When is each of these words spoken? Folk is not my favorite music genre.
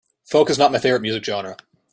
Folk 0.25 0.49
is 0.49 0.57
not 0.57 0.71
my 0.71 0.79
favorite 0.79 1.03
music 1.03 1.23
genre. 1.23 1.55